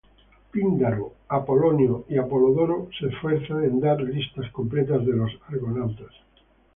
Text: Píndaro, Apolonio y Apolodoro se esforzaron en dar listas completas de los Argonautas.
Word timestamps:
Píndaro, 0.49 1.13
Apolonio 1.29 2.05
y 2.09 2.17
Apolodoro 2.17 2.89
se 2.99 3.05
esforzaron 3.09 3.65
en 3.65 3.79
dar 3.79 4.01
listas 4.01 4.49
completas 4.51 5.05
de 5.05 5.13
los 5.13 5.31
Argonautas. 5.47 6.11